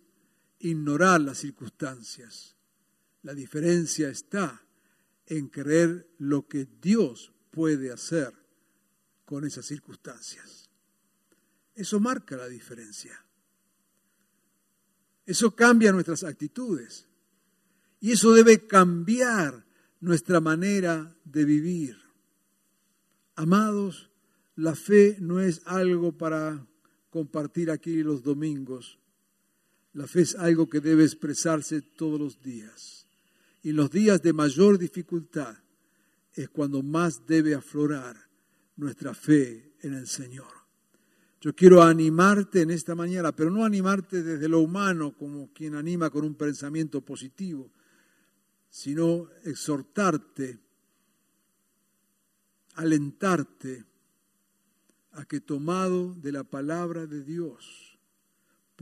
[0.62, 2.56] ignorar las circunstancias.
[3.22, 4.64] La diferencia está
[5.26, 8.32] en creer lo que Dios puede hacer
[9.24, 10.70] con esas circunstancias.
[11.74, 13.24] Eso marca la diferencia.
[15.26, 17.06] Eso cambia nuestras actitudes.
[18.00, 19.64] Y eso debe cambiar
[20.00, 21.98] nuestra manera de vivir.
[23.36, 24.10] Amados,
[24.56, 26.66] la fe no es algo para
[27.10, 28.98] compartir aquí los domingos.
[29.94, 33.06] La fe es algo que debe expresarse todos los días.
[33.62, 35.56] Y los días de mayor dificultad
[36.34, 38.16] es cuando más debe aflorar
[38.76, 40.50] nuestra fe en el Señor.
[41.40, 46.08] Yo quiero animarte en esta mañana, pero no animarte desde lo humano como quien anima
[46.08, 47.70] con un pensamiento positivo,
[48.70, 50.58] sino exhortarte,
[52.74, 53.84] alentarte
[55.12, 57.91] a que tomado de la palabra de Dios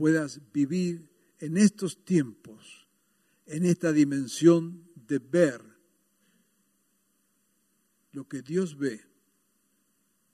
[0.01, 2.87] puedas vivir en estos tiempos
[3.45, 5.61] en esta dimensión de ver
[8.11, 8.99] lo que Dios ve,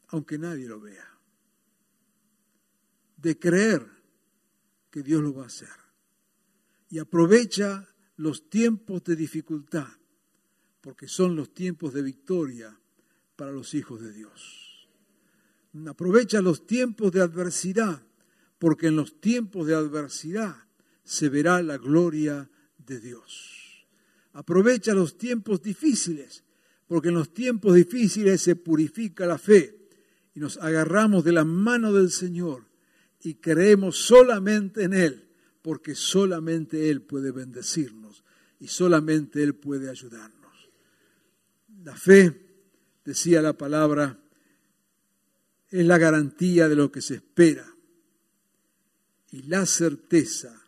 [0.08, 1.06] aunque nadie lo vea.
[3.18, 3.86] De creer
[4.90, 5.68] que Dios lo va a hacer.
[6.90, 9.90] Y aprovecha los tiempos de dificultad,
[10.80, 12.80] porque son los tiempos de victoria
[13.36, 14.88] para los hijos de Dios.
[15.88, 18.07] Aprovecha los tiempos de adversidad,
[18.60, 20.56] porque en los tiempos de adversidad
[21.04, 23.86] se verá la gloria de Dios.
[24.34, 26.44] Aprovecha los tiempos difíciles,
[26.88, 29.90] porque en los tiempos difíciles se purifica la fe
[30.34, 32.66] y nos agarramos de la mano del Señor
[33.22, 35.30] y creemos solamente en Él,
[35.62, 38.24] porque solamente Él puede bendecirnos
[38.60, 40.70] y solamente Él puede ayudarnos.
[41.84, 42.34] La fe,
[43.06, 44.20] decía la palabra,
[45.70, 47.77] es la garantía de lo que se espera
[49.32, 50.64] y la certeza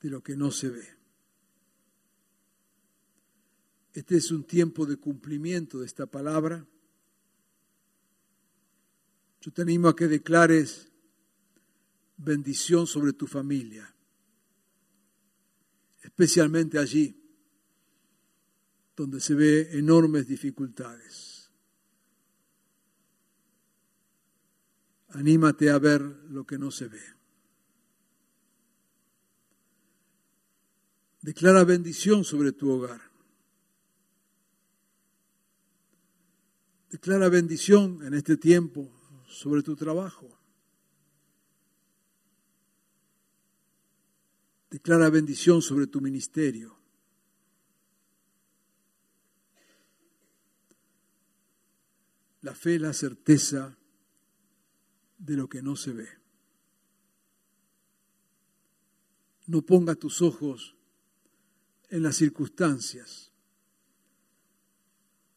[0.00, 0.88] de lo que no se ve.
[3.94, 6.66] Este es un tiempo de cumplimiento de esta palabra.
[9.40, 10.88] Yo te animo a que declares
[12.16, 13.94] bendición sobre tu familia,
[16.02, 17.20] especialmente allí
[18.96, 21.33] donde se ve enormes dificultades.
[25.14, 27.00] Anímate a ver lo que no se ve.
[31.22, 33.00] Declara bendición sobre tu hogar.
[36.90, 38.90] Declara bendición en este tiempo
[39.28, 40.28] sobre tu trabajo.
[44.68, 46.76] Declara bendición sobre tu ministerio.
[52.42, 53.78] La fe la certeza
[55.24, 56.08] de lo que no se ve.
[59.46, 60.74] No ponga tus ojos
[61.88, 63.30] en las circunstancias.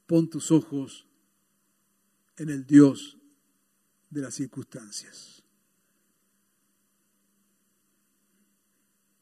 [0.06, 1.06] Pon tus ojos
[2.38, 3.18] en el Dios
[4.10, 5.44] de las circunstancias.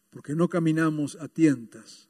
[0.09, 2.09] Porque no caminamos a tientas,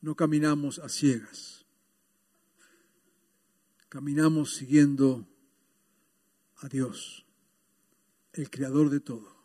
[0.00, 1.64] no caminamos a ciegas,
[3.88, 5.26] caminamos siguiendo
[6.58, 7.24] a Dios,
[8.32, 9.36] el creador de todo.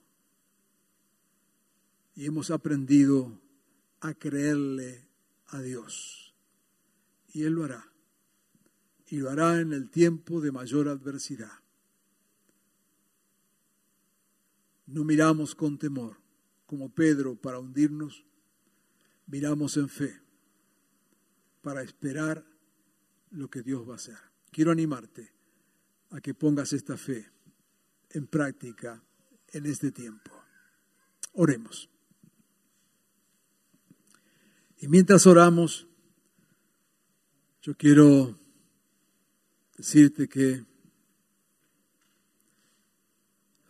[2.15, 3.39] Y hemos aprendido
[4.01, 5.07] a creerle
[5.47, 6.33] a Dios.
[7.31, 7.91] Y Él lo hará.
[9.07, 11.51] Y lo hará en el tiempo de mayor adversidad.
[14.85, 16.17] No miramos con temor,
[16.65, 18.25] como Pedro, para hundirnos.
[19.27, 20.19] Miramos en fe,
[21.61, 22.45] para esperar
[23.31, 24.17] lo que Dios va a hacer.
[24.51, 25.32] Quiero animarte
[26.13, 27.27] a que pongas esta fe
[28.11, 29.03] en práctica
[29.51, 30.31] en este tiempo.
[31.33, 31.89] Oremos.
[34.77, 35.87] Y mientras oramos,
[37.63, 38.39] yo quiero
[39.75, 40.63] decirte que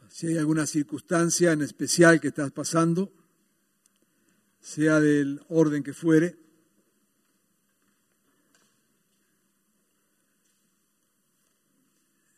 [0.10, 3.14] si hay alguna circunstancia en especial que estás pasando,
[4.60, 6.43] sea del orden que fuere,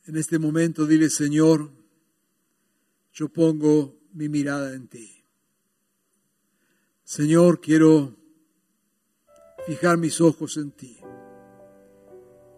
[0.07, 1.71] en este momento dile, Señor,
[3.13, 5.23] yo pongo mi mirada en ti.
[7.03, 8.15] Señor, quiero
[9.65, 10.97] fijar mis ojos en ti.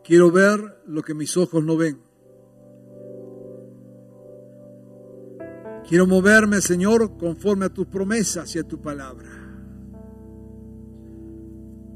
[0.03, 2.01] Quiero ver lo que mis ojos no ven.
[5.87, 9.29] Quiero moverme, Señor, conforme a tus promesas y a tu palabra.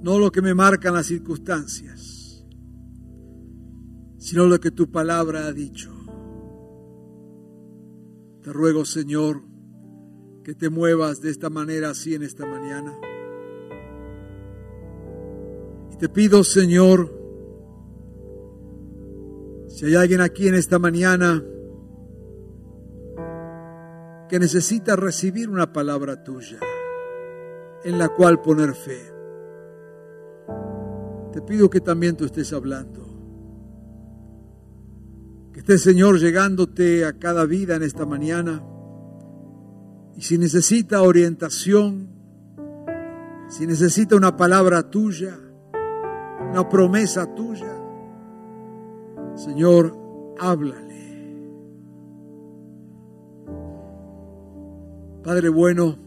[0.01, 2.20] No lo que me marcan las circunstancias,
[4.21, 5.91] sino lo que tu palabra ha dicho.
[8.43, 9.41] Te ruego, Señor,
[10.43, 12.95] que te muevas de esta manera así en esta mañana.
[15.97, 17.11] Te pido, Señor,
[19.67, 21.43] si hay alguien aquí en esta mañana
[24.29, 26.59] que necesita recibir una palabra tuya
[27.83, 29.01] en la cual poner fe,
[31.33, 33.10] te pido que también tú estés hablando.
[35.53, 38.63] Que esté, Señor, llegándote a cada vida en esta mañana.
[40.15, 42.09] Y si necesita orientación,
[43.49, 45.37] si necesita una palabra tuya,
[46.51, 47.73] una promesa tuya.
[49.35, 49.97] Señor,
[50.39, 50.91] háblale.
[55.23, 55.97] Padre bueno,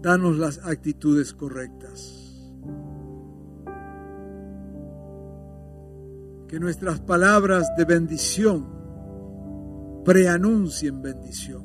[0.00, 2.27] danos las actitudes correctas.
[6.48, 8.78] Que nuestras palabras de bendición
[10.04, 11.62] preanuncien bendición.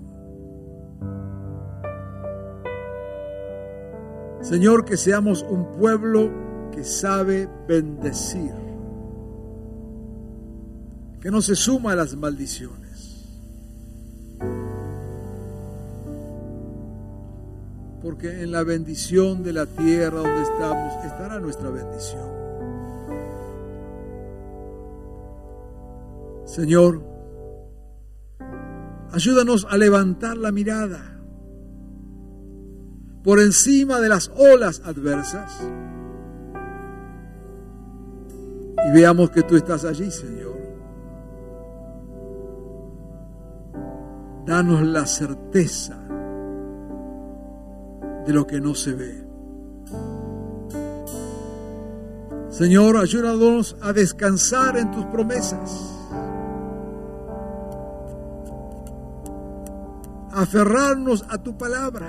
[4.42, 6.30] Señor, que seamos un pueblo
[6.74, 8.52] que sabe bendecir,
[11.22, 13.26] que no se suma a las maldiciones.
[18.02, 22.43] Porque en la bendición de la tierra donde estamos estará nuestra bendición.
[26.54, 27.02] Señor,
[29.12, 31.20] ayúdanos a levantar la mirada
[33.24, 35.52] por encima de las olas adversas.
[38.86, 40.56] Y veamos que tú estás allí, Señor.
[44.46, 45.98] Danos la certeza
[48.28, 49.28] de lo que no se ve.
[52.50, 56.03] Señor, ayúdanos a descansar en tus promesas.
[60.44, 62.06] Aferrarnos a tu palabra.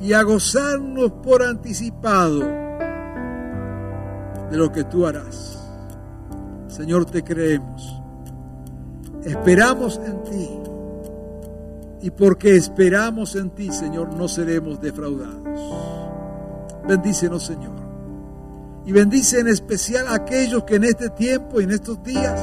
[0.00, 2.40] Y a gozarnos por anticipado
[4.50, 5.58] de lo que tú harás.
[6.68, 8.00] Señor, te creemos.
[9.22, 10.48] Esperamos en ti.
[12.00, 15.60] Y porque esperamos en ti, Señor, no seremos defraudados.
[16.88, 17.76] Bendícenos, Señor.
[18.86, 22.40] Y bendice en especial a aquellos que en este tiempo y en estos días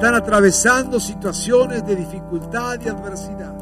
[0.00, 3.54] están atravesando situaciones de dificultad y adversidad.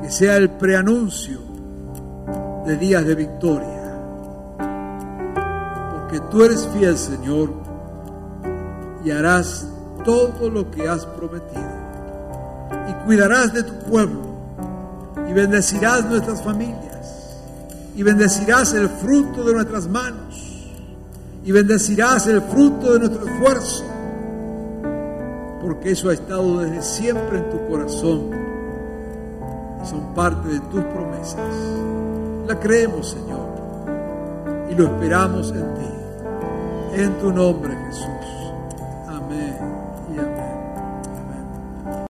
[0.00, 1.40] Que sea el preanuncio
[2.64, 3.98] de días de victoria.
[5.92, 7.52] Porque tú eres fiel, Señor,
[9.04, 9.68] y harás
[10.06, 11.70] todo lo que has prometido.
[12.88, 14.22] Y cuidarás de tu pueblo
[15.28, 17.36] y bendecirás nuestras familias
[17.94, 20.70] y bendecirás el fruto de nuestras manos
[21.44, 23.89] y bendecirás el fruto de nuestro esfuerzo,
[25.70, 28.28] porque eso ha estado desde siempre en tu corazón
[29.88, 31.54] son parte de tus promesas.
[32.48, 33.46] La creemos, Señor,
[34.68, 38.39] y lo esperamos en ti, en tu nombre, Jesús.